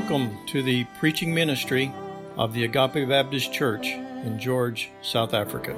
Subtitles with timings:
[0.00, 1.92] Welcome to the preaching ministry
[2.36, 5.74] of the Agape Baptist Church in George, South Africa.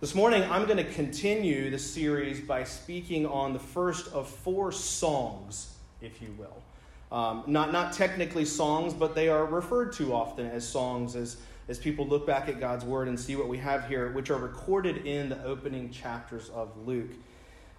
[0.00, 4.70] This morning, I'm going to continue the series by speaking on the first of four
[4.70, 6.62] songs, if you will.
[7.10, 11.78] Um, not, not technically songs, but they are referred to often as songs as as
[11.78, 15.06] people look back at God's Word and see what we have here, which are recorded
[15.06, 17.10] in the opening chapters of Luke.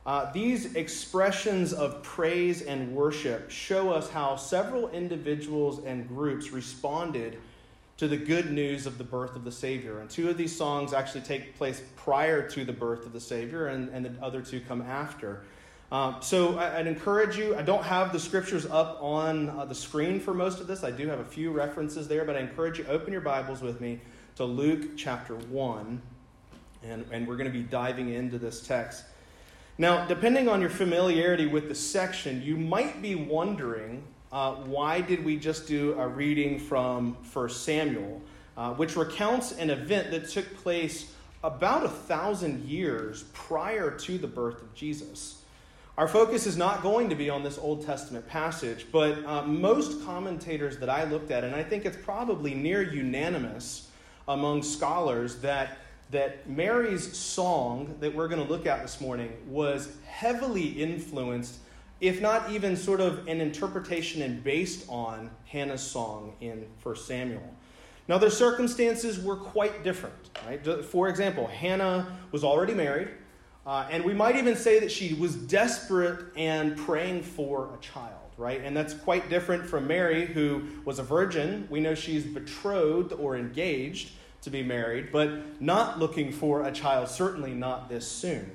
[0.05, 7.37] Uh, these expressions of praise and worship show us how several individuals and groups responded
[7.97, 9.99] to the good news of the birth of the Savior.
[9.99, 13.67] And two of these songs actually take place prior to the birth of the Savior,
[13.67, 15.43] and, and the other two come after.
[15.91, 17.55] Um, so I, would encourage you.
[17.55, 20.83] I don't have the scriptures up on uh, the screen for most of this.
[20.83, 23.79] I do have a few references there, but I encourage you open your Bibles with
[23.79, 24.01] me
[24.35, 26.01] to Luke chapter one,
[26.83, 29.05] and and we're going to be diving into this text.
[29.77, 35.23] Now, depending on your familiarity with the section, you might be wondering uh, why did
[35.23, 38.21] we just do a reading from 1 Samuel,
[38.57, 44.27] uh, which recounts an event that took place about a thousand years prior to the
[44.27, 45.43] birth of Jesus.
[45.97, 50.05] Our focus is not going to be on this Old Testament passage, but uh, most
[50.05, 53.89] commentators that I looked at, and I think it's probably near unanimous
[54.27, 55.79] among scholars, that,
[56.11, 61.57] that Mary's song that we're going to look at this morning was heavily influenced,
[61.99, 67.55] if not even sort of an interpretation and based on Hannah's song in 1 Samuel.
[68.07, 70.15] Now, their circumstances were quite different.
[70.45, 70.63] Right?
[70.85, 73.09] For example, Hannah was already married.
[73.67, 78.31] Uh, and we might even say that she was desperate and praying for a child,
[78.37, 78.61] right?
[78.63, 81.67] And that's quite different from Mary, who was a virgin.
[81.69, 84.11] We know she's betrothed or engaged
[84.43, 88.49] to be married, but not looking for a child, certainly not this soon.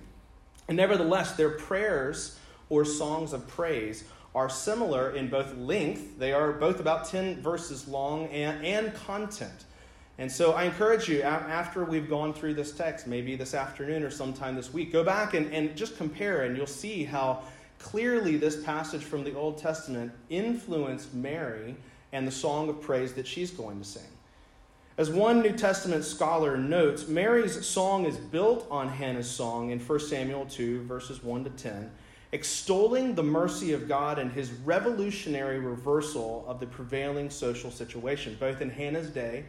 [0.66, 2.38] And nevertheless, their prayers
[2.70, 4.04] or songs of praise
[4.34, 9.66] are similar in both length, they are both about 10 verses long, and, and content.
[10.18, 14.10] And so I encourage you, after we've gone through this text, maybe this afternoon or
[14.10, 17.42] sometime this week, go back and, and just compare, and you'll see how
[17.78, 21.74] clearly this passage from the Old Testament influenced Mary
[22.12, 24.02] and the song of praise that she's going to sing.
[24.98, 30.00] As one New Testament scholar notes, Mary's song is built on Hannah's song in 1
[30.00, 31.90] Samuel 2, verses 1 to 10,
[32.32, 38.60] extolling the mercy of God and his revolutionary reversal of the prevailing social situation, both
[38.60, 39.44] in Hannah's day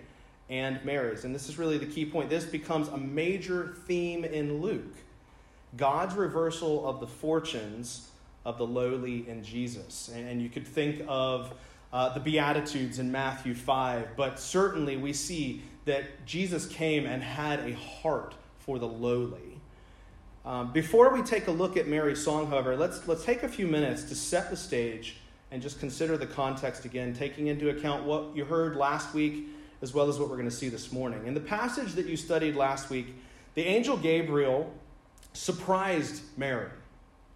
[0.50, 1.24] and Mary's.
[1.24, 2.30] And this is really the key point.
[2.30, 4.96] This becomes a major theme in Luke
[5.76, 8.10] God's reversal of the fortunes
[8.46, 10.12] of the lowly in Jesus.
[10.14, 11.54] And you could think of
[11.92, 17.60] uh, the Beatitudes in Matthew 5, but certainly we see that Jesus came and had
[17.62, 19.60] a heart for the lowly.
[20.46, 23.66] Um, before we take a look at Mary's song, however, let's, let's take a few
[23.66, 25.18] minutes to set the stage
[25.52, 29.48] and just consider the context again, taking into account what you heard last week
[29.84, 31.28] as well as what we're going to see this morning.
[31.28, 33.08] In the passage that you studied last week,
[33.54, 34.74] the angel Gabriel
[35.34, 36.70] surprised Mary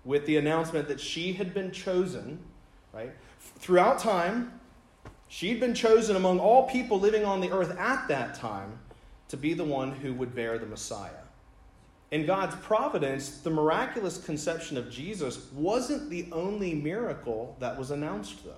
[0.06, 2.40] with the announcement that she had been chosen,
[2.94, 3.12] right?
[3.40, 4.58] Throughout time,
[5.28, 8.79] she'd been chosen among all people living on the earth at that time
[9.28, 11.12] to be the one who would bear the Messiah.
[12.12, 18.46] In God's providence, the miraculous conception of Jesus wasn't the only miracle that was announced,
[18.46, 18.53] though.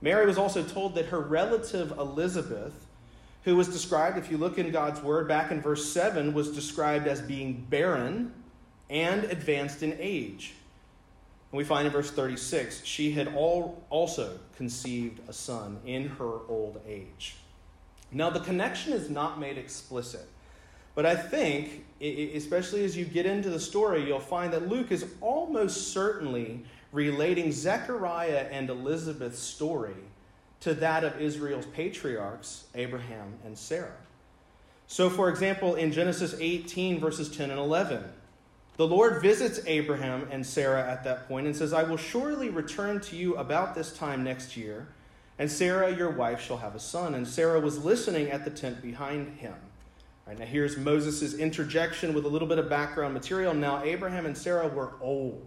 [0.00, 2.85] Mary was also told that her relative Elizabeth
[3.46, 7.06] who was described, if you look in God's word back in verse 7, was described
[7.06, 8.34] as being barren
[8.90, 10.54] and advanced in age.
[11.52, 16.40] And we find in verse 36, she had all also conceived a son in her
[16.48, 17.36] old age.
[18.10, 20.26] Now, the connection is not made explicit,
[20.96, 25.06] but I think, especially as you get into the story, you'll find that Luke is
[25.20, 29.94] almost certainly relating Zechariah and Elizabeth's story
[30.60, 33.96] to that of Israel's patriarchs, Abraham and Sarah.
[34.86, 38.04] So, for example, in Genesis 18, verses 10 and 11,
[38.76, 43.00] the Lord visits Abraham and Sarah at that point and says, I will surely return
[43.00, 44.86] to you about this time next year,
[45.38, 47.14] and Sarah, your wife, shall have a son.
[47.14, 49.54] And Sarah was listening at the tent behind him.
[50.26, 53.54] Right, now, here's Moses' interjection with a little bit of background material.
[53.54, 55.46] Now, Abraham and Sarah were old,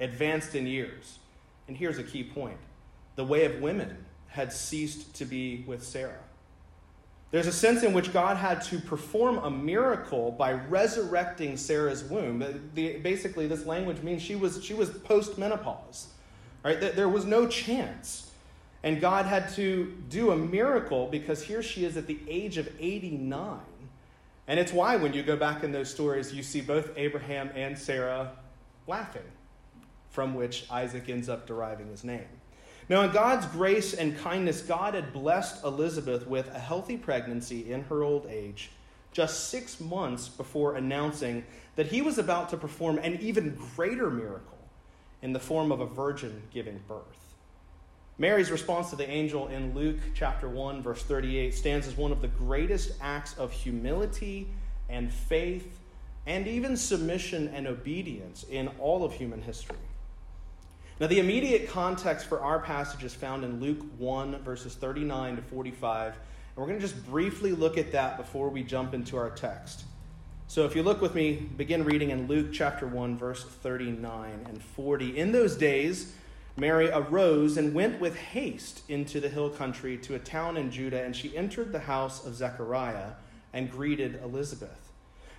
[0.00, 1.18] advanced in years.
[1.66, 2.58] And here's a key point
[3.16, 6.20] the way of women had ceased to be with Sarah.
[7.30, 12.70] There's a sense in which God had to perform a miracle by resurrecting Sarah's womb.
[12.74, 16.08] basically, this language means she was, she was post menopause.
[16.64, 16.80] Right?
[16.80, 18.30] There was no chance.
[18.82, 22.68] And God had to do a miracle because here she is at the age of
[22.80, 23.60] 89.
[24.48, 27.78] And it's why, when you go back in those stories, you see both Abraham and
[27.78, 28.32] Sarah
[28.88, 29.22] laughing,
[30.10, 32.26] from which Isaac ends up deriving his name.
[32.90, 37.84] Now, in God's grace and kindness, God had blessed Elizabeth with a healthy pregnancy in
[37.84, 38.72] her old age,
[39.12, 41.44] just six months before announcing
[41.76, 44.58] that he was about to perform an even greater miracle
[45.22, 47.36] in the form of a virgin giving birth.
[48.18, 52.20] Mary's response to the angel in Luke chapter 1, verse 38, stands as one of
[52.20, 54.48] the greatest acts of humility
[54.88, 55.78] and faith
[56.26, 59.76] and even submission and obedience in all of human history.
[61.00, 65.42] Now, the immediate context for our passage is found in Luke 1, verses 39 to
[65.42, 66.12] 45.
[66.12, 66.22] And
[66.56, 69.84] we're going to just briefly look at that before we jump into our text.
[70.46, 74.62] So, if you look with me, begin reading in Luke chapter 1, verse 39 and
[74.62, 75.16] 40.
[75.16, 76.12] In those days,
[76.58, 81.02] Mary arose and went with haste into the hill country to a town in Judah,
[81.02, 83.12] and she entered the house of Zechariah
[83.54, 84.90] and greeted Elizabeth.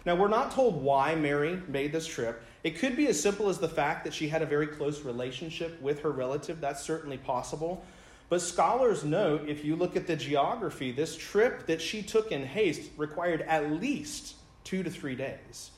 [0.07, 2.41] Now, we're not told why Mary made this trip.
[2.63, 5.81] It could be as simple as the fact that she had a very close relationship
[5.81, 6.61] with her relative.
[6.61, 7.83] That's certainly possible.
[8.29, 12.45] But scholars note, if you look at the geography, this trip that she took in
[12.45, 15.71] haste required at least two to three days.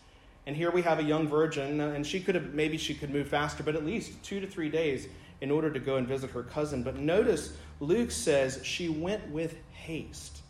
[0.45, 3.09] And here we have a young virgin, uh, and she could have, maybe she could
[3.09, 5.07] move faster, but at least two to three days
[5.41, 6.83] in order to go and visit her cousin.
[6.83, 10.42] But notice Luke says she went with haste.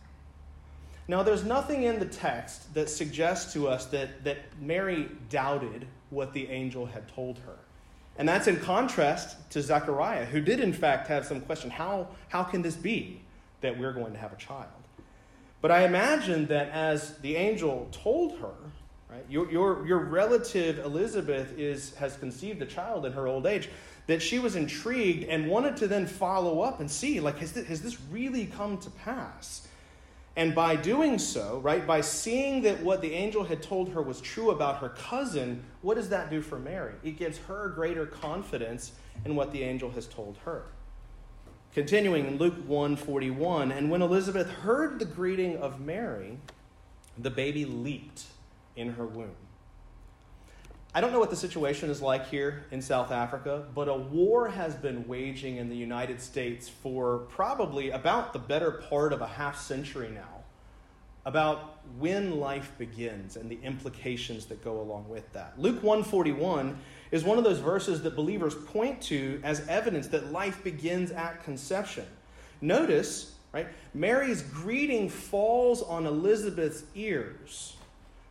[1.07, 6.33] Now, there's nothing in the text that suggests to us that, that Mary doubted what
[6.33, 7.57] the angel had told her.
[8.17, 12.43] And that's in contrast to Zechariah, who did, in fact, have some question how, how
[12.43, 13.21] can this be
[13.61, 14.69] that we're going to have a child?
[15.61, 18.53] But I imagine that as the angel told her,
[19.09, 23.69] right, your, your, your relative Elizabeth is, has conceived a child in her old age,
[24.07, 27.67] that she was intrigued and wanted to then follow up and see, like, has this,
[27.67, 29.67] has this really come to pass?
[30.35, 34.19] And by doing so, right, by seeing that what the angel had told her was
[34.19, 36.95] true about her cousin, what does that do for Mary?
[37.03, 38.93] It gives her greater confidence
[39.25, 40.63] in what the angel has told her.
[41.73, 46.39] Continuing in Luke 1:41, and when Elizabeth heard the greeting of Mary,
[47.17, 48.25] the baby leaped
[48.75, 49.35] in her womb.
[50.95, 54.49] I don't know what the situation is like here in South Africa, but a war
[54.49, 59.25] has been waging in the United States for probably about the better part of a
[59.25, 60.43] half century now
[61.25, 65.53] about when life begins and the implications that go along with that.
[65.57, 66.77] Luke 141
[67.09, 71.43] is one of those verses that believers point to as evidence that life begins at
[71.43, 72.05] conception.
[72.61, 73.67] Notice, right?
[73.95, 77.77] Mary's greeting falls on Elizabeth's ears.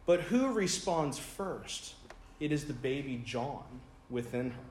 [0.05, 1.95] But who responds first?
[2.43, 3.63] It is the baby John
[4.11, 4.65] within her.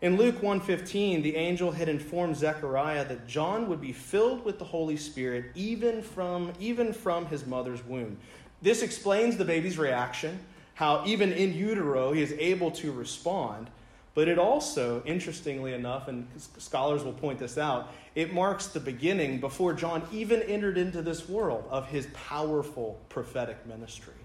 [0.00, 4.64] In Luke 1:15, the angel had informed Zechariah that John would be filled with the
[4.64, 8.18] Holy Spirit even from even from his mother's womb.
[8.62, 10.40] This explains the baby's reaction,
[10.74, 13.68] how even in utero he is able to respond,
[14.14, 16.26] but it also, interestingly enough, and
[16.58, 21.28] scholars will point this out, it marks the beginning before John even entered into this
[21.28, 24.23] world of his powerful prophetic ministry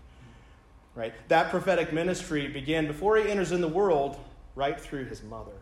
[1.00, 1.14] right?
[1.30, 4.20] That prophetic ministry began before he enters in the world,
[4.54, 5.54] right through his mother.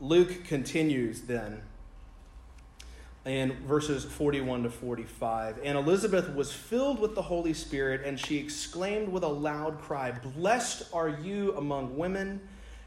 [0.00, 1.62] Luke continues then
[3.24, 5.60] in verses 41 to 45.
[5.62, 10.10] And Elizabeth was filled with the Holy Spirit, and she exclaimed with a loud cry,
[10.10, 12.40] Blessed are you among women,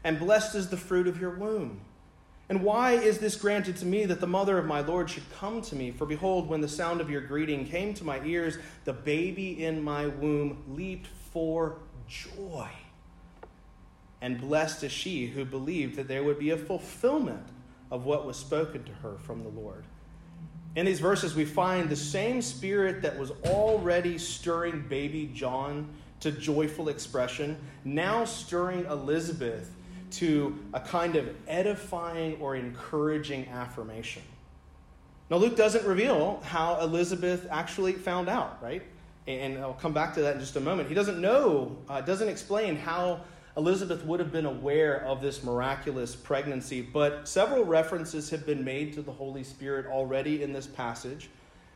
[0.04, 1.80] and blessed is the fruit of your womb.
[2.48, 5.60] And why is this granted to me that the mother of my Lord should come
[5.62, 5.90] to me?
[5.90, 9.82] For behold, when the sound of your greeting came to my ears, the baby in
[9.82, 11.78] my womb leaped for
[12.08, 12.68] joy.
[14.22, 17.46] And blessed is she who believed that there would be a fulfillment
[17.90, 19.84] of what was spoken to her from the Lord.
[20.74, 25.88] In these verses, we find the same spirit that was already stirring baby John
[26.20, 29.70] to joyful expression, now stirring Elizabeth
[30.12, 34.22] to a kind of edifying or encouraging affirmation.
[35.30, 38.82] Now, Luke doesn't reveal how Elizabeth actually found out, right?
[39.26, 40.88] And I'll come back to that in just a moment.
[40.88, 43.20] He doesn't know, uh, doesn't explain how
[43.58, 48.94] Elizabeth would have been aware of this miraculous pregnancy, but several references have been made
[48.94, 51.28] to the Holy Spirit already in this passage.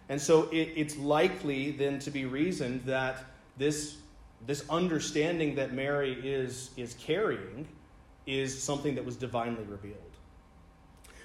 [0.09, 3.25] And so it, it's likely then to be reasoned that
[3.59, 3.97] this,
[4.47, 7.67] this understanding that Mary is, is carrying
[8.27, 9.97] is something that was divinely revealed.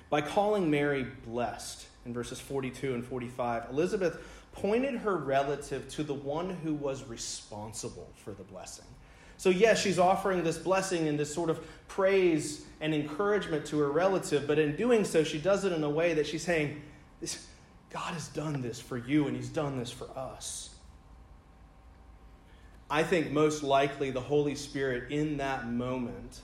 [0.10, 4.20] By calling Mary blessed in verses 42 and 45, Elizabeth
[4.54, 8.86] pointed her relative to the one who was responsible for the blessing.
[9.38, 13.92] So, yes, she's offering this blessing and this sort of praise and encouragement to her
[13.92, 16.82] relative, but in doing so, she does it in a way that she's saying,
[17.92, 20.76] God has done this for you and He's done this for us.
[22.90, 26.40] I think most likely the Holy Spirit in that moment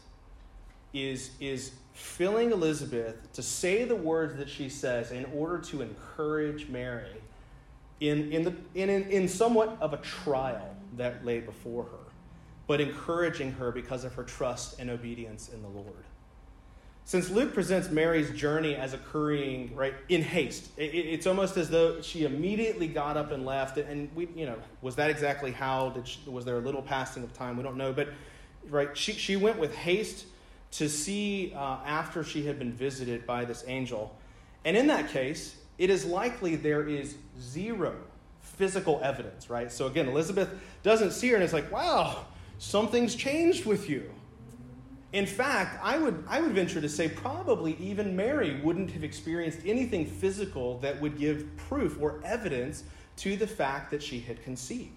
[0.94, 6.70] is, is filling Elizabeth to say the words that she says in order to encourage
[6.70, 7.22] Mary
[8.00, 12.12] in, in, the, in, in, in somewhat of a trial that lay before her,
[12.68, 16.04] but encouraging her because of her trust and obedience in the Lord.
[17.06, 22.02] Since Luke presents Mary's journey as occurring right in haste, it, it's almost as though
[22.02, 23.78] she immediately got up and left.
[23.78, 25.90] And we, you know, was that exactly how?
[25.90, 27.58] Did she, was there a little passing of time?
[27.58, 27.92] We don't know.
[27.92, 28.10] But
[28.70, 30.28] right, she she went with haste
[30.74, 34.16] to see uh, after she had been visited by this angel,
[34.66, 37.96] and in that case, it is likely there is zero
[38.42, 39.50] physical evidence.
[39.50, 39.72] Right.
[39.72, 40.50] So again, Elizabeth
[40.84, 42.26] doesn't see her, and it's like, wow,
[42.60, 44.10] something's changed with you.
[45.12, 49.60] In fact, I would, I would venture to say probably even Mary wouldn't have experienced
[49.64, 52.84] anything physical that would give proof or evidence
[53.18, 54.90] to the fact that she had conceived.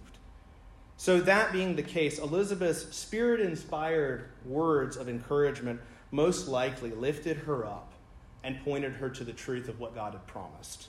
[0.98, 7.66] So, that being the case, Elizabeth's spirit inspired words of encouragement most likely lifted her
[7.66, 7.92] up
[8.42, 10.88] and pointed her to the truth of what God had promised.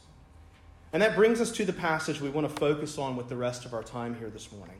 [0.93, 3.65] And that brings us to the passage we want to focus on with the rest
[3.65, 4.77] of our time here this morning.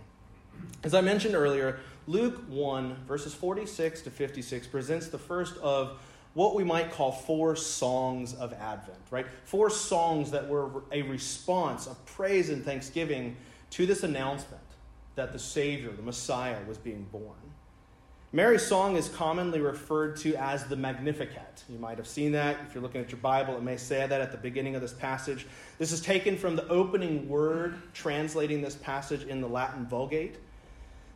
[0.84, 6.00] As I mentioned earlier, Luke 1, verses 46 to 56, presents the first of
[6.34, 9.26] what we might call four songs of Advent, right?
[9.44, 13.36] Four songs that were a response of praise and thanksgiving
[13.72, 14.62] to this announcement
[15.18, 17.36] that the Savior, the Messiah, was being born.
[18.34, 21.64] Mary's song is commonly referred to as the Magnificat.
[21.68, 22.58] You might have seen that.
[22.68, 24.94] If you're looking at your Bible, it may say that at the beginning of this
[24.94, 25.48] passage.
[25.80, 30.36] This is taken from the opening word translating this passage in the Latin Vulgate.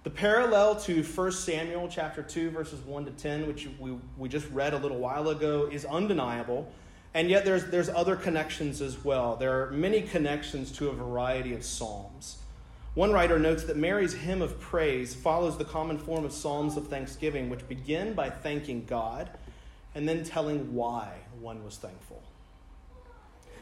[0.04, 4.50] The parallel to 1 Samuel chapter 2, verses 1 to 10, which we, we just
[4.50, 6.72] read a little while ago, is undeniable.
[7.14, 9.36] And yet there's, there's other connections as well.
[9.36, 12.38] There are many connections to a variety of psalms.
[12.94, 16.88] One writer notes that Mary's hymn of praise follows the common form of psalms of
[16.90, 19.30] thanksgiving, which begin by thanking God
[19.96, 22.22] and then telling why one was thankful.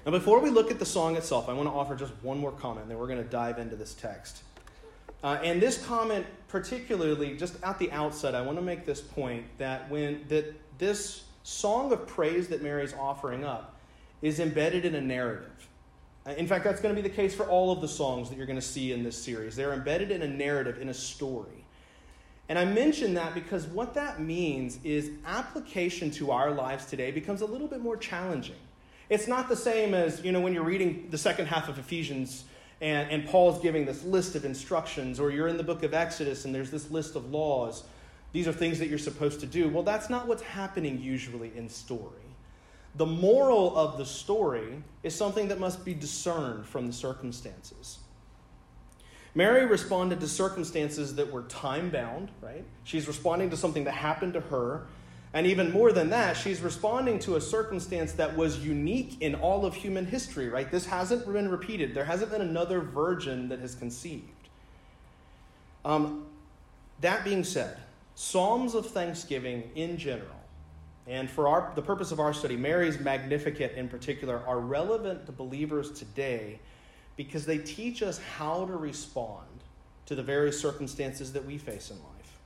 [0.05, 2.51] Now, before we look at the song itself, I want to offer just one more
[2.51, 4.41] comment, and then we're going to dive into this text.
[5.23, 9.45] Uh, and this comment, particularly, just at the outset, I want to make this point
[9.57, 13.75] that when that this song of praise that Mary's offering up
[14.21, 15.67] is embedded in a narrative.
[16.29, 18.37] Uh, in fact, that's going to be the case for all of the songs that
[18.37, 19.55] you're going to see in this series.
[19.55, 21.65] They're embedded in a narrative, in a story.
[22.49, 27.41] And I mention that because what that means is application to our lives today becomes
[27.41, 28.55] a little bit more challenging.
[29.09, 32.43] It's not the same as, you know, when you're reading the second half of Ephesians
[32.81, 36.45] and, and Paul's giving this list of instructions, or you're in the book of Exodus
[36.45, 37.83] and there's this list of laws.
[38.33, 39.69] These are things that you're supposed to do.
[39.69, 42.28] Well, that's not what's happening usually in story.
[42.95, 47.99] The moral of the story is something that must be discerned from the circumstances.
[49.35, 52.65] Mary responded to circumstances that were time bound, right?
[52.83, 54.87] She's responding to something that happened to her
[55.33, 59.63] and even more than that, she's responding to a circumstance that was unique in all
[59.63, 60.69] of human history, right?
[60.71, 61.93] This hasn't been repeated.
[61.93, 64.25] There hasn't been another virgin that has conceived.
[65.85, 66.25] Um,
[67.01, 67.77] that being said,
[68.15, 70.38] Psalms of Thanksgiving in general,
[71.09, 75.31] and for our, the purpose of our study, Mary's Magnificat in particular, are relevant to
[75.31, 76.59] believers today
[77.17, 79.47] because they teach us how to respond
[80.05, 82.39] to the various circumstances that we face in life.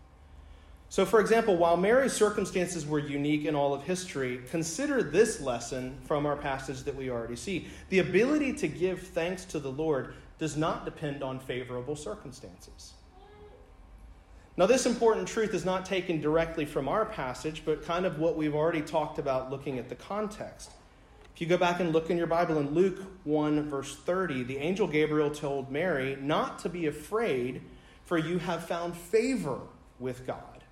[0.87, 5.97] So, for example, while Mary's circumstances were unique in all of history, consider this lesson
[6.05, 7.67] from our passage that we already see.
[7.89, 12.93] The ability to give thanks to the Lord does not depend on favorable circumstances.
[14.55, 18.37] Now, this important truth is not taken directly from our passage, but kind of what
[18.37, 20.71] we've already talked about looking at the context.
[21.33, 24.57] If you go back and look in your Bible in Luke 1, verse 30, the
[24.57, 27.61] angel Gabriel told Mary not to be afraid,
[28.05, 29.59] for you have found favor
[29.99, 30.63] with God.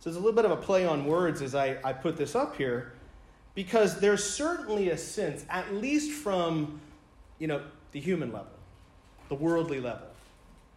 [0.00, 2.34] So there's a little bit of a play on words as I, I put this
[2.34, 2.94] up here,
[3.54, 6.80] because there's certainly a sense, at least from
[7.38, 8.50] you know, the human level,
[9.28, 10.08] the worldly level,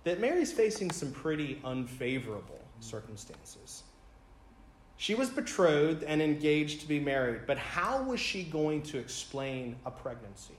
[0.04, 3.84] that Mary's facing some pretty unfavorable circumstances.
[4.98, 9.76] She was betrothed and engaged to be married, but how was she going to explain
[9.86, 10.54] a pregnancy?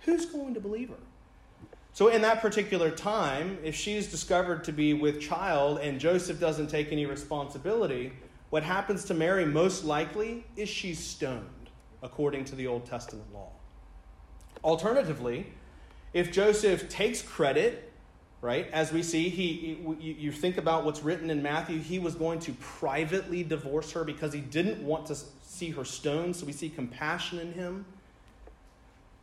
[0.00, 0.96] Who's going to believe her?
[1.92, 6.66] So, in that particular time, if she's discovered to be with child and Joseph doesn't
[6.66, 8.12] take any responsibility,
[8.50, 11.70] what happens to Mary most likely is she's stoned,
[12.02, 13.48] according to the Old Testament law.
[14.62, 15.46] Alternatively,
[16.12, 17.92] if Joseph takes credit,
[18.40, 22.40] right, as we see, he, you think about what's written in Matthew, he was going
[22.40, 26.68] to privately divorce her because he didn't want to see her stoned, so we see
[26.68, 27.84] compassion in him.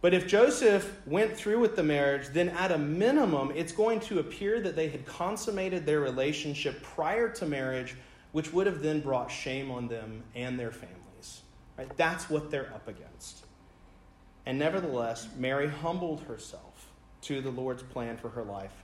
[0.02, 4.20] But if Joseph went through with the marriage, then at a minimum, it's going to
[4.20, 7.96] appear that they had consummated their relationship prior to marriage,
[8.34, 11.44] which would have then brought shame on them and their families.
[11.78, 11.90] Right?
[11.96, 13.46] That's what they're up against.
[14.46, 16.90] And nevertheless, Mary humbled herself
[17.22, 18.83] to the Lord's plan for her life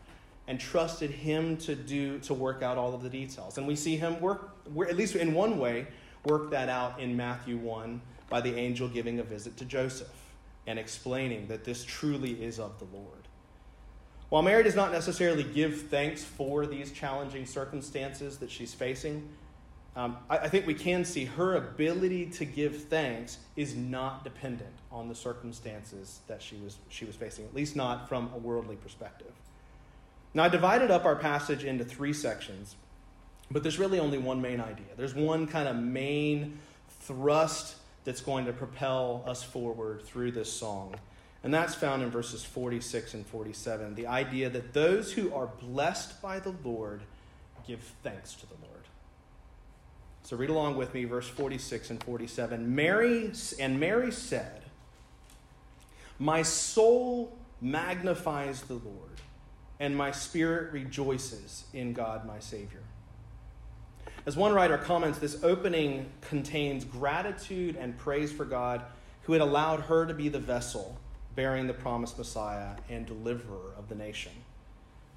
[0.50, 3.60] and trusted him to do to work out all of the details.
[3.60, 5.88] And we see him work at least in one way
[6.26, 10.10] work that out in Matthew 1 by the angel giving a visit to Joseph
[10.66, 13.28] and explaining that this truly is of the Lord.
[14.30, 19.30] While Mary does not necessarily give thanks for these challenging circumstances that she's facing,
[19.96, 24.74] um, I, I think we can see her ability to give thanks is not dependent
[24.92, 28.78] on the circumstances that she was, she was facing, at least not from a worldly
[28.78, 29.32] perspective.
[30.34, 32.76] Now, I divided up our passage into three sections,
[33.50, 34.86] but there's really only one main idea.
[34.96, 36.60] There's one kind of main
[37.02, 40.96] thrust that's going to propel us forward through this song.
[41.44, 43.96] And that's found in verses 46 and 47.
[43.96, 47.02] The idea that those who are blessed by the Lord
[47.66, 48.84] give thanks to the Lord.
[50.24, 52.76] So read along with me, verse 46 and 47.
[52.76, 54.64] Mary and Mary said,
[56.20, 59.09] My soul magnifies the Lord
[59.80, 62.84] and my spirit rejoices in God my Savior.
[64.26, 68.82] As one writer comments, this opening contains gratitude and praise for God
[69.24, 71.00] who had allowed her to be the vessel
[71.36, 74.32] bearing the promised Messiah and deliverer of the nation.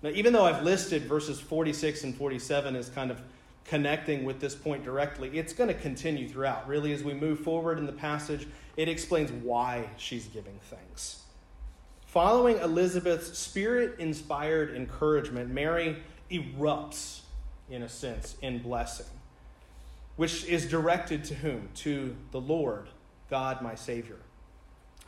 [0.02, 3.20] Now, even though I've listed verses 46 and 47 as kind of
[3.64, 6.68] connecting with this point directly, it's going to continue throughout.
[6.68, 11.21] Really, as we move forward in the passage, it explains why she's giving thanks.
[12.12, 15.96] Following Elizabeth's spirit inspired encouragement, Mary
[16.30, 17.20] erupts,
[17.70, 19.06] in a sense, in blessing,
[20.16, 21.70] which is directed to whom?
[21.76, 22.88] To the Lord,
[23.30, 24.18] God, my Savior.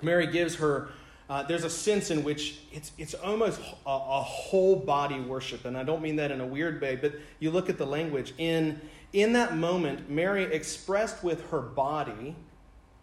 [0.01, 0.93] Mary gives her,
[1.29, 5.67] uh, there's a sense in which it's, it's almost a, a whole body worship.
[5.67, 8.33] And I don't mean that in a weird way, but you look at the language.
[8.39, 8.81] In,
[9.13, 12.35] in that moment, Mary expressed with her body,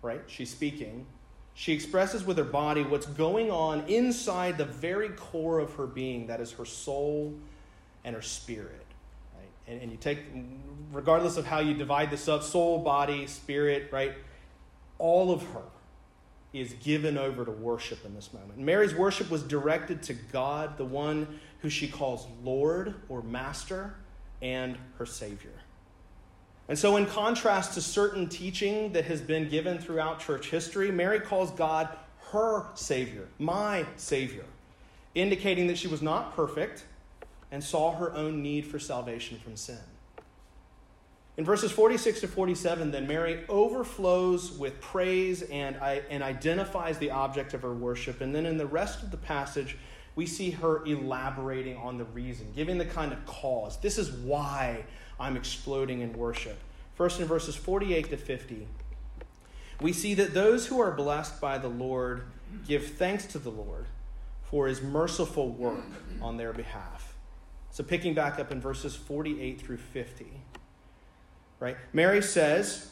[0.01, 0.23] right?
[0.25, 1.05] She's speaking
[1.61, 6.25] she expresses with her body what's going on inside the very core of her being
[6.25, 7.35] that is her soul
[8.03, 8.83] and her spirit.
[9.37, 9.47] Right?
[9.67, 10.21] And, and you take,
[10.91, 14.13] regardless of how you divide this up soul, body, spirit, right?
[14.97, 15.61] All of her
[16.51, 18.57] is given over to worship in this moment.
[18.57, 23.93] Mary's worship was directed to God, the one who she calls Lord or Master,
[24.41, 25.53] and her Savior.
[26.67, 31.19] And so, in contrast to certain teaching that has been given throughout church history, Mary
[31.19, 31.89] calls God
[32.31, 34.45] her Savior, my Savior,
[35.15, 36.85] indicating that she was not perfect
[37.51, 39.79] and saw her own need for salvation from sin.
[41.37, 47.53] In verses 46 to 47, then Mary overflows with praise and, and identifies the object
[47.53, 48.21] of her worship.
[48.21, 49.77] And then in the rest of the passage,
[50.15, 53.79] we see her elaborating on the reason, giving the kind of cause.
[53.79, 54.83] This is why
[55.21, 56.59] I'm exploding in worship.
[56.95, 58.67] First, in verses 48 to 50,
[59.79, 62.23] we see that those who are blessed by the Lord
[62.67, 63.85] give thanks to the Lord
[64.43, 65.85] for his merciful work
[66.21, 67.15] on their behalf.
[67.69, 70.25] So, picking back up in verses 48 through 50,
[71.59, 71.77] right?
[71.93, 72.91] Mary says,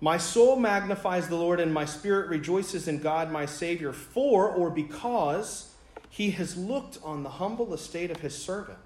[0.00, 4.70] My soul magnifies the Lord, and my spirit rejoices in God my Savior, for or
[4.70, 5.72] because
[6.10, 8.78] he has looked on the humble estate of his servant.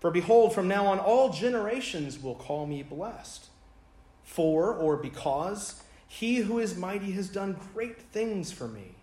[0.00, 3.46] For behold, from now on all generations will call me blessed.
[4.22, 8.94] For or because he who is mighty has done great things for me,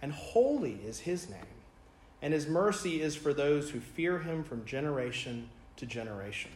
[0.00, 1.40] and holy is his name,
[2.20, 6.50] and his mercy is for those who fear him from generation to generation.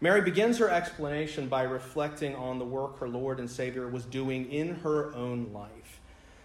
[0.00, 4.50] Mary begins her explanation by reflecting on the work her Lord and Savior was doing
[4.50, 5.97] in her own life.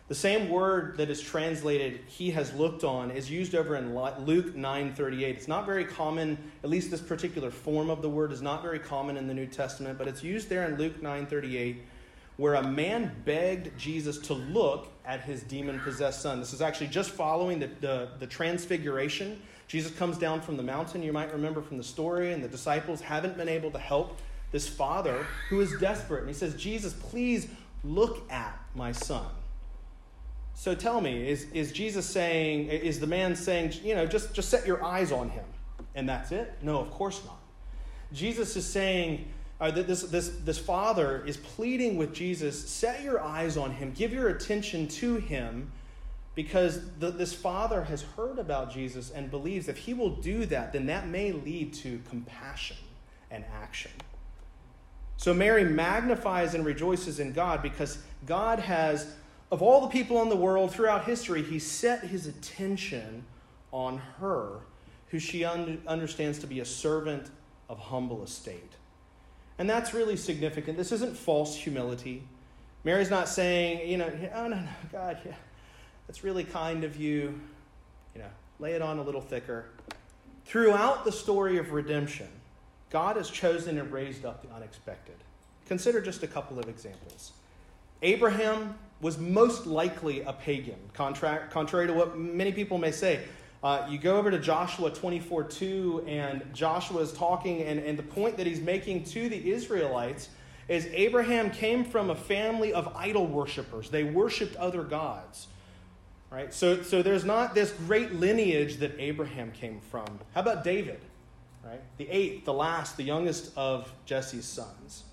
[0.10, 4.54] The same word that is translated he has looked on is used over in Luke
[4.56, 5.38] 9:38.
[5.38, 8.80] It's not very common, at least this particular form of the word is not very
[8.80, 11.78] common in the New Testament, but it's used there in Luke 9:38
[12.38, 16.39] where a man begged Jesus to look at his demon possessed son.
[16.39, 19.39] This is actually just following the, the, the, transfiguration.
[19.68, 23.02] Jesus comes down from the mountain, you might remember from the story, and the disciples
[23.02, 24.18] haven't been able to help
[24.52, 26.22] this father who is desperate.
[26.22, 27.48] And he says, Jesus, please
[27.84, 29.26] look at my son.
[30.56, 34.50] So tell me, is, is Jesus saying, is the man saying, you know, just, just
[34.50, 35.46] set your eyes on him
[35.96, 36.54] and that's it?
[36.62, 37.39] No, of course not.
[38.13, 39.28] Jesus is saying,
[39.60, 44.13] uh, this, this, this father is pleading with Jesus, set your eyes on him, give
[44.13, 45.72] your attention to him,
[46.36, 50.74] because the, this father has heard about Jesus and believes if he will do that,
[50.74, 52.78] then that may lead to compassion
[53.30, 53.92] and action.
[55.18, 59.13] So Mary magnifies and rejoices in God because God has
[59.54, 63.24] of all the people in the world throughout history, he set his attention
[63.72, 64.62] on her,
[65.10, 67.30] who she un- understands to be a servant
[67.70, 68.72] of humble estate.
[69.60, 70.76] And that's really significant.
[70.76, 72.24] This isn't false humility.
[72.84, 75.36] Mary's not saying, you know, oh, no, no, God, yeah,
[76.08, 77.39] that's really kind of you.
[78.16, 79.66] You know, lay it on a little thicker.
[80.46, 82.28] Throughout the story of redemption,
[82.89, 85.18] God has chosen and raised up the unexpected.
[85.68, 87.34] Consider just a couple of examples.
[88.02, 93.20] Abraham was most likely a pagan, contrary to what many people may say.
[93.62, 98.04] Uh, you go over to Joshua 24 2, and Joshua is talking, and, and the
[98.04, 100.30] point that he's making to the Israelites
[100.70, 103.89] is Abraham came from a family of idol worshippers.
[103.89, 105.48] They worshiped other gods.
[106.30, 106.54] Right?
[106.54, 110.08] So, so there's not this great lineage that Abraham came from.
[110.34, 111.00] How about David?
[111.63, 111.82] Right?
[111.98, 115.04] The eighth, the last, the youngest of Jesse's sons.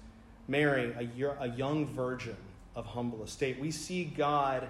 [0.48, 2.36] Mary, a, year, a young virgin
[2.74, 3.58] of humble estate.
[3.60, 4.68] We see God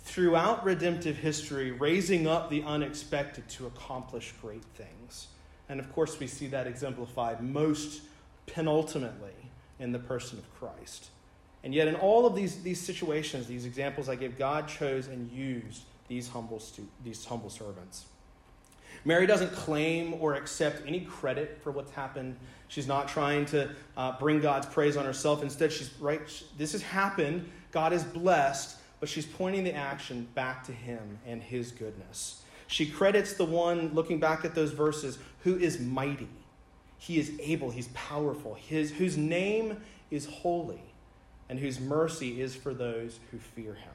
[0.00, 5.28] throughout redemptive history raising up the unexpected to accomplish great things.
[5.68, 8.02] And of course, we see that exemplified most
[8.46, 9.34] penultimately
[9.78, 11.08] in the person of Christ.
[11.64, 15.30] And yet, in all of these, these situations, these examples I gave, God chose and
[15.30, 18.06] used these humble, stu- these humble servants.
[19.04, 22.36] Mary doesn't claim or accept any credit for what's happened.
[22.68, 25.42] She's not trying to uh, bring God's praise on herself.
[25.42, 26.20] Instead, she's right.
[26.56, 27.50] This has happened.
[27.72, 32.42] God is blessed, but she's pointing the action back to Him and His goodness.
[32.68, 36.28] She credits the one, looking back at those verses, who is mighty.
[36.96, 39.78] He is able, He's powerful, his, whose name
[40.10, 40.82] is holy,
[41.48, 43.92] and whose mercy is for those who fear Him.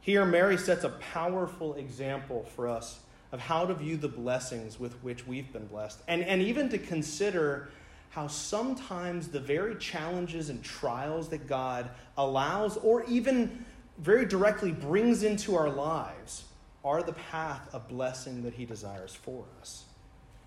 [0.00, 3.00] Here, Mary sets a powerful example for us
[3.32, 6.78] of how to view the blessings with which we've been blessed, and, and even to
[6.78, 7.70] consider
[8.10, 13.64] how sometimes the very challenges and trials that God allows, or even
[13.98, 16.44] very directly brings into our lives,
[16.84, 19.84] are the path of blessing that He desires for us.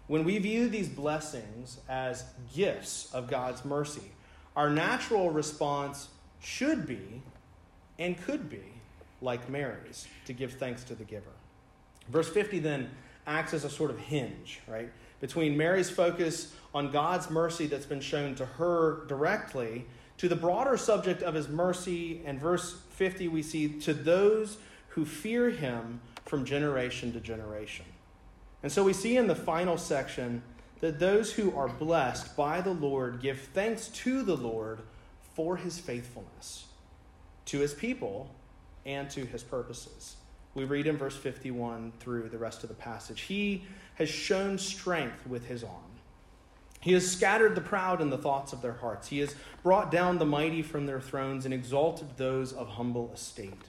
[0.07, 4.11] When we view these blessings as gifts of God's mercy,
[4.55, 6.09] our natural response
[6.41, 7.21] should be
[7.97, 8.63] and could be
[9.21, 11.31] like Mary's to give thanks to the giver.
[12.09, 12.89] Verse 50 then
[13.25, 14.89] acts as a sort of hinge, right?
[15.21, 19.85] Between Mary's focus on God's mercy that's been shown to her directly
[20.17, 22.21] to the broader subject of his mercy.
[22.25, 24.57] And verse 50, we see to those
[24.89, 27.85] who fear him from generation to generation.
[28.61, 30.41] And so we see in the final section
[30.81, 34.81] that those who are blessed by the Lord give thanks to the Lord
[35.33, 36.65] for his faithfulness
[37.45, 38.33] to his people
[38.85, 40.15] and to his purposes.
[40.55, 43.21] We read in verse 51 through the rest of the passage.
[43.21, 43.63] He
[43.95, 45.93] has shown strength with his arm.
[46.79, 49.07] He has scattered the proud in the thoughts of their hearts.
[49.07, 53.63] He has brought down the mighty from their thrones and exalted those of humble estate.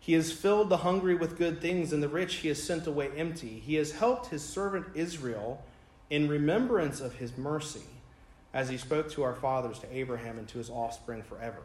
[0.00, 3.10] He has filled the hungry with good things, and the rich he has sent away
[3.16, 3.60] empty.
[3.64, 5.62] He has helped his servant Israel
[6.10, 7.86] in remembrance of his mercy,
[8.52, 11.62] as he spoke to our fathers, to Abraham, and to his offspring forever.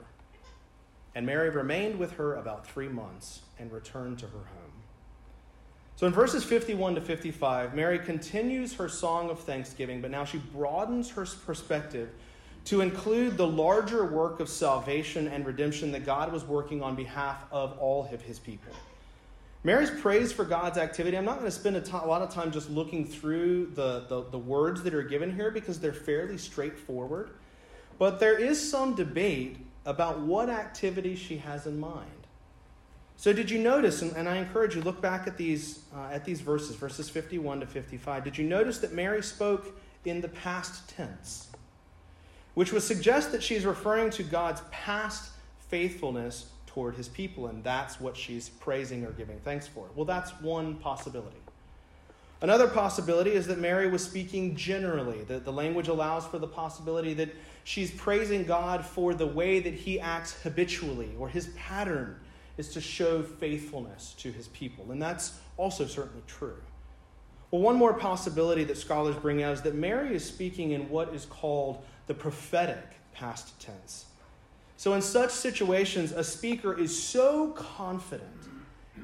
[1.15, 4.73] And Mary remained with her about three months and returned to her home.
[5.95, 10.39] So in verses 51 to 55, Mary continues her song of thanksgiving, but now she
[10.39, 12.09] broadens her perspective
[12.65, 17.45] to include the larger work of salvation and redemption that God was working on behalf
[17.51, 18.73] of all of his people.
[19.65, 22.69] Mary's praise for God's activity, I'm not going to spend a, lot of time just
[22.69, 27.29] looking through the, the, the words that are given here because they're fairly straightforward.
[27.97, 32.09] But there is some debate about what activity she has in mind.
[33.15, 36.25] So, did you notice, and, and I encourage you, look back at these, uh, at
[36.25, 38.23] these verses, verses 51 to 55.
[38.23, 41.49] Did you notice that Mary spoke in the past tense?
[42.53, 45.31] Which would suggest that she's referring to God's past
[45.69, 49.85] faithfulness toward his people, and that's what she's praising or giving thanks for.
[49.95, 51.37] Well, that's one possibility.
[52.41, 55.23] Another possibility is that Mary was speaking generally.
[55.23, 57.29] The, the language allows for the possibility that
[57.63, 62.19] she's praising God for the way that he acts habitually, or his pattern
[62.57, 64.91] is to show faithfulness to his people.
[64.91, 66.57] And that's also certainly true.
[67.51, 71.13] Well, one more possibility that scholars bring out is that Mary is speaking in what
[71.13, 74.05] is called the prophetic past tense.
[74.75, 78.27] So, in such situations, a speaker is so confident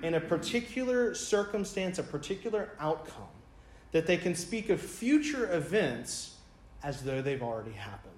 [0.02, 3.28] in a particular circumstance, a particular outcome,
[3.92, 6.36] that they can speak of future events
[6.84, 8.09] as though they've already happened.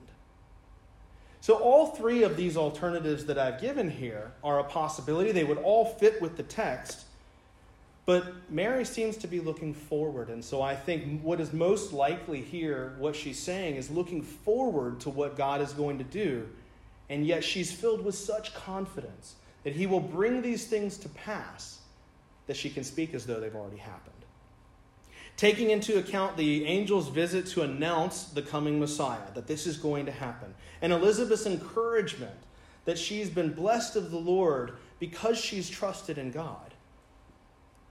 [1.41, 5.31] So, all three of these alternatives that I've given here are a possibility.
[5.31, 7.05] They would all fit with the text.
[8.05, 10.29] But Mary seems to be looking forward.
[10.29, 14.99] And so I think what is most likely here, what she's saying, is looking forward
[15.01, 16.47] to what God is going to do.
[17.09, 21.79] And yet she's filled with such confidence that he will bring these things to pass,
[22.47, 24.15] that she can speak as though they've already happened.
[25.37, 30.05] Taking into account the angel's visit to announce the coming Messiah, that this is going
[30.05, 32.37] to happen, and Elizabeth's encouragement
[32.85, 36.73] that she's been blessed of the Lord because she's trusted in God.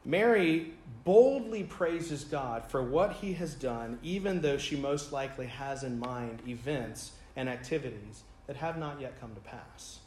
[0.05, 0.73] Mary
[1.05, 5.99] boldly praises God for what he has done, even though she most likely has in
[5.99, 10.01] mind events and activities that have not yet come to pass.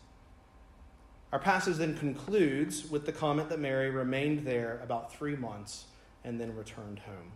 [1.32, 5.86] Our passage then concludes with the comment that Mary remained there about three months
[6.24, 7.32] and then returned home.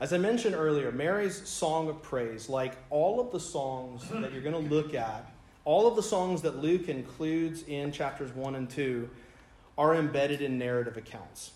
[0.00, 4.40] As I mentioned earlier, Mary's song of praise, like all of the songs that you're
[4.40, 5.30] going to look at,
[5.66, 9.10] all of the songs that Luke includes in chapters 1 and 2,
[9.76, 11.52] are embedded in narrative accounts.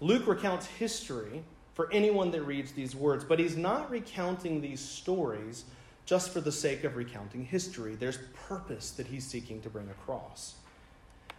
[0.00, 5.64] Luke recounts history for anyone that reads these words, but he's not recounting these stories
[6.04, 7.94] just for the sake of recounting history.
[7.94, 10.56] There's purpose that he's seeking to bring across.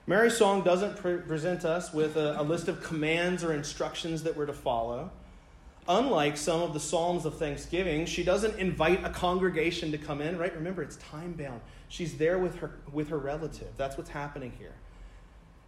[0.07, 4.35] Mary's song doesn't pre- present us with a, a list of commands or instructions that
[4.35, 5.11] we're to follow.
[5.87, 10.37] Unlike some of the Psalms of Thanksgiving, she doesn't invite a congregation to come in,
[10.37, 10.53] right?
[10.53, 11.61] Remember, it's time bound.
[11.89, 13.69] She's there with her, with her relative.
[13.77, 14.75] That's what's happening here.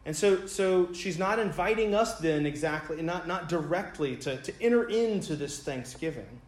[0.05, 4.83] And so, so she's not inviting us then exactly, not, not directly to, to enter
[4.89, 6.41] into this Thanksgiving.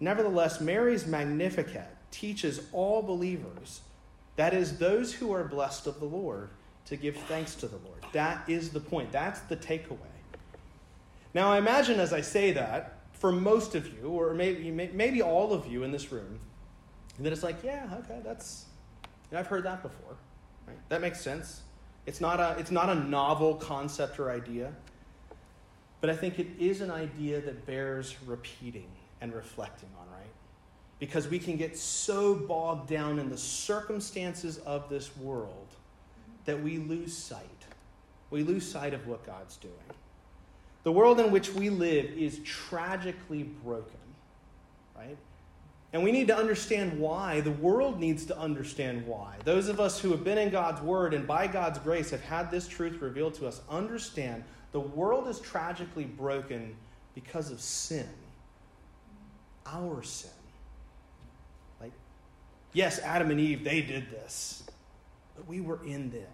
[0.00, 3.80] Nevertheless, Mary's Magnificat teaches all believers,
[4.36, 6.50] that is, those who are blessed of the Lord,
[6.86, 8.04] to give thanks to the Lord.
[8.12, 9.10] That is the point.
[9.10, 9.98] That's the takeaway.
[11.36, 15.52] Now, I imagine as I say that, for most of you, or maybe, maybe all
[15.52, 16.40] of you in this room,
[17.18, 18.64] that it's like, yeah, okay, that's,
[19.30, 20.16] I've heard that before.
[20.66, 20.78] Right?
[20.88, 21.60] That makes sense.
[22.06, 24.72] It's not, a, it's not a novel concept or idea,
[26.00, 28.88] but I think it is an idea that bears repeating
[29.20, 30.32] and reflecting on, right?
[31.00, 35.68] Because we can get so bogged down in the circumstances of this world
[36.46, 37.66] that we lose sight.
[38.30, 39.74] We lose sight of what God's doing.
[40.86, 43.98] The world in which we live is tragically broken,
[44.96, 45.16] right?
[45.92, 47.40] And we need to understand why.
[47.40, 49.34] The world needs to understand why.
[49.42, 52.52] Those of us who have been in God's Word and by God's grace have had
[52.52, 56.76] this truth revealed to us understand the world is tragically broken
[57.16, 58.06] because of sin
[59.66, 60.30] our sin.
[61.80, 61.90] Like,
[62.74, 64.62] yes, Adam and Eve, they did this,
[65.34, 66.28] but we were in them.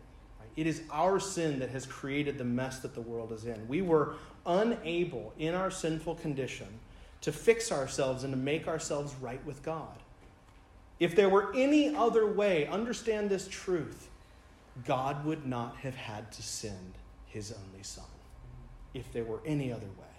[0.57, 3.67] It is our sin that has created the mess that the world is in.
[3.69, 6.69] We were unable, in our sinful condition,
[7.23, 9.97] to fix ourselves and to make ourselves right with God.
[10.99, 14.09] If there were any other way, understand this truth
[14.87, 16.95] God would not have had to send
[17.27, 18.05] his only Son.
[18.95, 20.13] If there were any other way.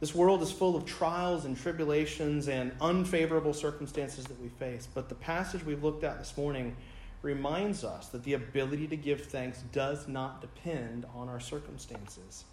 [0.00, 4.86] This world is full of trials and tribulations and unfavorable circumstances that we face.
[4.92, 6.76] But the passage we've looked at this morning
[7.22, 12.44] reminds us that the ability to give thanks does not depend on our circumstances.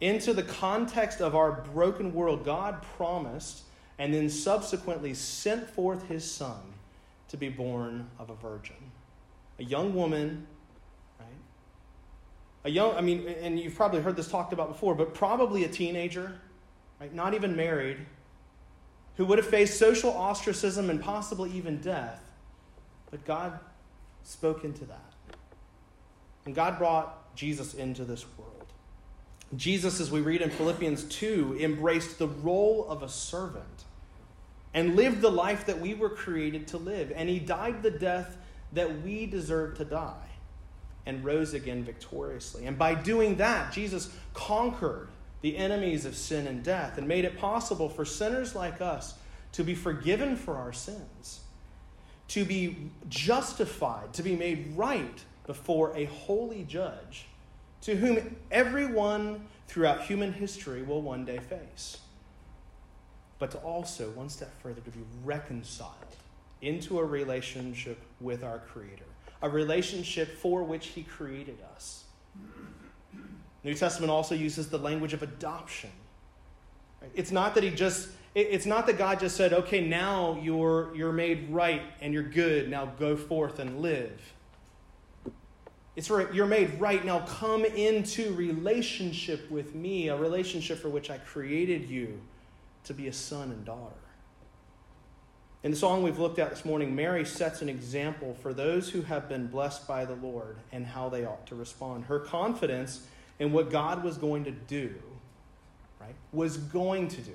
[0.00, 3.62] Into the context of our broken world, God promised
[3.98, 6.60] and then subsequently sent forth his son
[7.28, 8.76] to be born of a virgin.
[9.58, 10.46] A young woman,
[11.18, 11.28] right?
[12.64, 15.68] A young, I mean, and you've probably heard this talked about before, but probably a
[15.68, 16.40] teenager,
[17.00, 17.12] right?
[17.12, 17.98] Not even married,
[19.16, 22.22] who would have faced social ostracism and possibly even death.
[23.10, 23.58] But God
[24.22, 25.12] spoke into that.
[26.46, 28.57] And God brought Jesus into this world.
[29.56, 33.84] Jesus, as we read in Philippians 2, embraced the role of a servant
[34.74, 37.12] and lived the life that we were created to live.
[37.14, 38.36] And he died the death
[38.72, 40.28] that we deserve to die
[41.06, 42.66] and rose again victoriously.
[42.66, 45.08] And by doing that, Jesus conquered
[45.40, 49.14] the enemies of sin and death and made it possible for sinners like us
[49.52, 51.40] to be forgiven for our sins,
[52.28, 57.26] to be justified, to be made right before a holy judge
[57.82, 61.98] to whom everyone throughout human history will one day face.
[63.38, 65.92] But to also, one step further, to be reconciled
[66.60, 69.04] into a relationship with our Creator,
[69.42, 72.04] a relationship for which He created us.
[73.62, 75.90] New Testament also uses the language of adoption.
[77.14, 81.12] It's not that He just it's not that God just said, okay, now you're, you're
[81.12, 84.20] made right and you're good, now go forth and live.
[85.98, 87.04] It's where you're made right.
[87.04, 92.20] Now come into relationship with me, a relationship for which I created you
[92.84, 93.96] to be a son and daughter.
[95.64, 99.02] In the song we've looked at this morning, Mary sets an example for those who
[99.02, 102.04] have been blessed by the Lord and how they ought to respond.
[102.04, 103.04] Her confidence
[103.40, 104.94] in what God was going to do,
[106.00, 107.34] right, was going to do,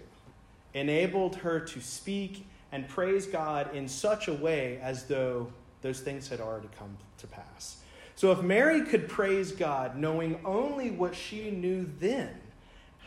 [0.74, 5.52] enabled her to speak and praise God in such a way as though
[5.84, 7.83] Those things had already come to pass.
[8.16, 12.30] So if Mary could praise God knowing only what she knew then,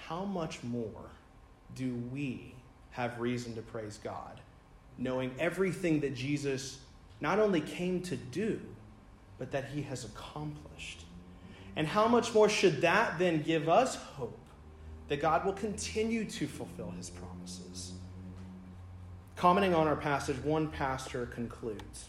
[0.06, 1.10] how much more
[1.74, 2.54] do we
[2.90, 4.40] have reason to praise God,
[4.98, 6.78] knowing everything that Jesus
[7.20, 8.60] not only came to do,
[9.38, 11.04] but that he has accomplished?
[11.76, 14.38] And how much more should that then give us hope
[15.08, 17.92] that God will continue to fulfill his promises?
[19.36, 22.06] Commenting on our passage, one pastor concludes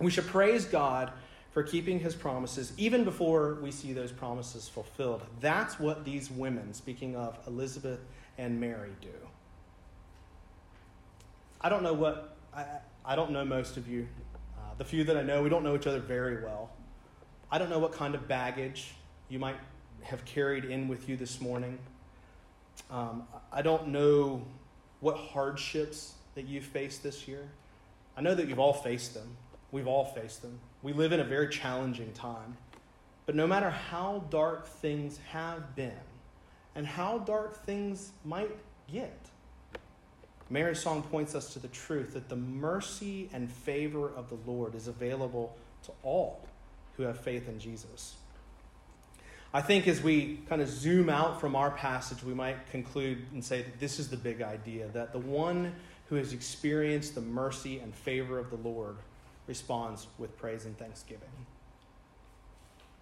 [0.00, 1.12] We should praise God
[1.56, 5.22] for keeping his promises even before we see those promises fulfilled.
[5.40, 8.00] That's what these women, speaking of Elizabeth
[8.36, 9.08] and Mary, do.
[11.62, 12.66] I don't know what, I,
[13.06, 14.06] I don't know most of you.
[14.58, 16.68] Uh, the few that I know, we don't know each other very well.
[17.50, 18.92] I don't know what kind of baggage
[19.30, 19.56] you might
[20.02, 21.78] have carried in with you this morning.
[22.90, 24.42] Um, I don't know
[25.00, 27.48] what hardships that you've faced this year.
[28.14, 29.38] I know that you've all faced them.
[29.72, 30.58] We've all faced them.
[30.82, 32.56] We live in a very challenging time.
[33.26, 35.92] But no matter how dark things have been
[36.74, 38.54] and how dark things might
[38.90, 39.18] get,
[40.48, 44.76] Mary's song points us to the truth that the mercy and favor of the Lord
[44.76, 46.46] is available to all
[46.96, 48.14] who have faith in Jesus.
[49.52, 53.44] I think as we kind of zoom out from our passage, we might conclude and
[53.44, 55.74] say that this is the big idea that the one
[56.08, 58.96] who has experienced the mercy and favor of the Lord
[59.46, 61.28] responds with praise and thanksgiving.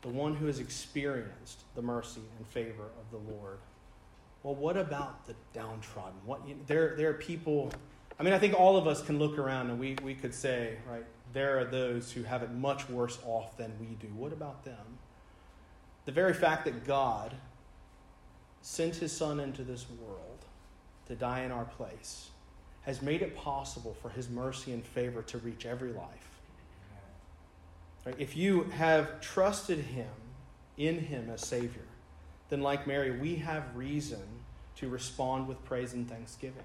[0.02, 3.58] The one who has experienced the mercy and favor of the Lord.
[4.42, 6.18] Well, what about the downtrodden?
[6.26, 7.72] What you, there, there are people.
[8.20, 10.76] I mean, I think all of us can look around and we, we could say,
[10.90, 14.08] right, there are those who have it much worse off than we do.
[14.14, 14.98] What about them?
[16.04, 17.34] The very fact that God
[18.60, 20.44] sent his son into this world
[21.06, 22.28] to die in our place
[22.82, 26.33] has made it possible for his mercy and favor to reach every life.
[28.04, 28.14] Right?
[28.18, 30.10] If you have trusted him
[30.76, 31.86] in him as Savior,
[32.50, 34.22] then like Mary, we have reason
[34.76, 36.64] to respond with praise and thanksgiving.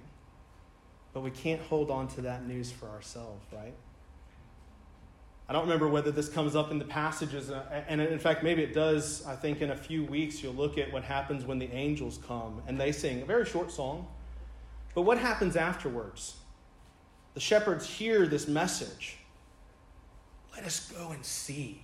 [1.13, 3.73] But we can't hold on to that news for ourselves, right?
[5.47, 8.61] I don't remember whether this comes up in the passages, uh, and in fact, maybe
[8.61, 9.25] it does.
[9.25, 12.61] I think in a few weeks you'll look at what happens when the angels come
[12.67, 14.07] and they sing a very short song.
[14.93, 16.35] But what happens afterwards?
[17.33, 19.18] The shepherds hear this message
[20.59, 21.79] let us go and see.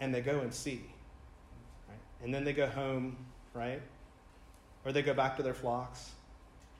[0.00, 0.82] And they go and see.
[1.88, 1.98] Right?
[2.22, 3.16] And then they go home,
[3.54, 3.80] right?
[4.84, 6.10] Or they go back to their flocks.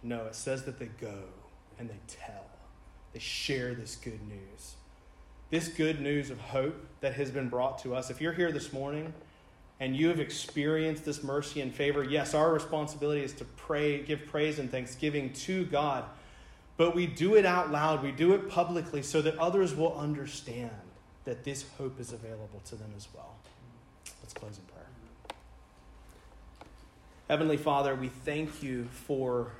[0.02, 1.22] No, it says that they go
[1.78, 2.44] and they tell.
[3.14, 4.74] They share this good news.
[5.48, 8.10] This good news of hope that has been brought to us.
[8.10, 9.14] If you're here this morning
[9.80, 14.26] and you have experienced this mercy and favor, yes, our responsibility is to pray, give
[14.26, 16.04] praise and thanksgiving to God
[16.78, 20.70] but we do it out loud, we do it publicly so that others will understand
[21.24, 23.34] that this hope is available to them as well.
[24.22, 24.86] Let's close in prayer.
[27.28, 29.52] Heavenly Father, we thank you for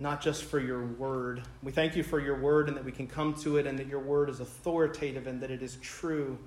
[0.00, 1.42] not just for your word.
[1.64, 3.88] We thank you for your word and that we can come to it and that
[3.88, 6.38] your word is authoritative and that it is true.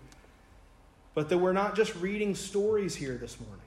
[1.13, 3.59] But that we're not just reading stories here this morning.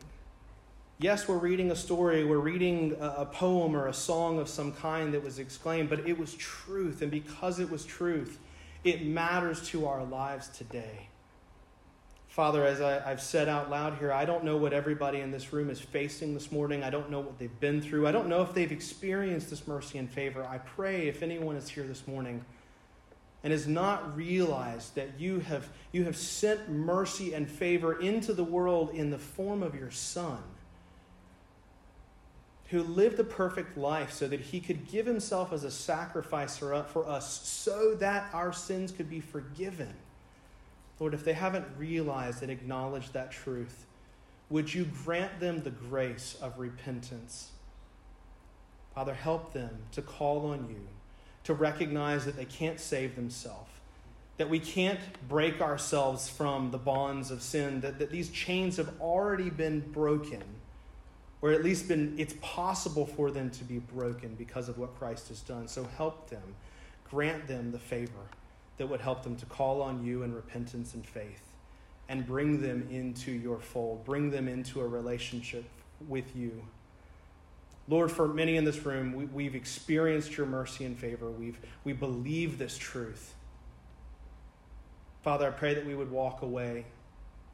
[1.05, 5.13] Yes, we're reading a story, we're reading a, poem or a song of some kind
[5.13, 7.03] that was exclaimed, but it was truth.
[7.03, 8.39] And because it was truth,
[8.85, 11.11] it matters to our lives today.
[12.29, 15.53] Father, as I, have said out loud here, I don't know what everybody in this
[15.53, 16.83] room is facing this morning.
[16.83, 18.07] I don't know what they've been through.
[18.07, 20.43] I don't know if they've experienced this mercy and favor.
[20.43, 22.43] I pray if anyone is here this morning
[23.43, 28.43] and has not realized that you have, you have sent mercy and favor into the
[28.43, 30.43] world in the form of your Son
[32.69, 36.75] who lived a perfect life so that he could give himself as a sacrifice for
[36.75, 39.95] us so that our sins could be forgiven.
[40.99, 43.85] Lord, if they haven't realized and acknowledged that truth,
[44.49, 47.51] would you grant them the grace of repentance?
[48.95, 50.87] Father, help them to call on you,
[51.45, 53.71] to recognize that they can't save themselves,
[54.39, 59.01] that we can't break ourselves from the bonds of sin, that, that these chains have
[59.01, 60.43] already been broken
[61.45, 65.29] or at least been it's possible for them to be broken because of what Christ
[65.29, 65.69] has done.
[65.69, 66.55] So help them,
[67.11, 68.31] grant them the favor
[68.79, 71.43] that would help them to call on you in repentance and faith
[72.09, 75.67] and bring them into your fold, bring them into a relationship
[76.09, 76.65] with you.
[77.89, 81.31] Lord, for many in this room, we, have experienced your mercy and favor.
[81.31, 83.35] We've, we believe this truth.
[85.23, 86.87] Father, I pray that we would walk away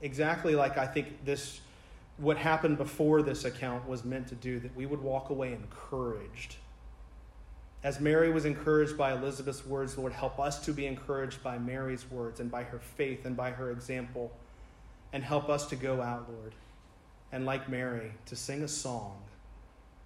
[0.01, 1.61] exactly like I think this
[2.21, 6.57] what happened before this account was meant to do, that we would walk away encouraged.
[7.83, 12.09] As Mary was encouraged by Elizabeth's words, Lord, help us to be encouraged by Mary's
[12.11, 14.31] words and by her faith and by her example.
[15.15, 16.55] And help us to go out, Lord,
[17.33, 19.23] and like Mary, to sing a song,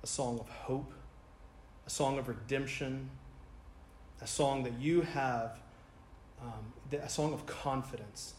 [0.02, 0.92] a song of hope,
[1.86, 3.10] a song of redemption,
[4.22, 5.58] a song that you have,
[6.40, 8.34] um, a song of confidence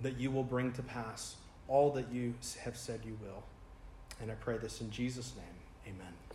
[0.00, 1.36] that you will bring to pass
[1.68, 3.42] all that you have said you will.
[4.20, 5.94] And I pray this in Jesus' name.
[5.94, 6.25] Amen.